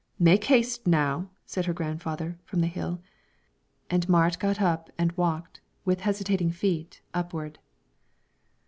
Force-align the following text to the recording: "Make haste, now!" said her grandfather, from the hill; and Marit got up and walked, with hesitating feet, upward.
"Make 0.17 0.45
haste, 0.45 0.87
now!" 0.87 1.29
said 1.45 1.67
her 1.67 1.73
grandfather, 1.73 2.39
from 2.43 2.61
the 2.61 2.65
hill; 2.67 3.03
and 3.87 4.09
Marit 4.09 4.39
got 4.39 4.59
up 4.59 4.89
and 4.97 5.11
walked, 5.11 5.61
with 5.85 5.99
hesitating 5.99 6.49
feet, 6.53 7.03
upward. 7.13 7.59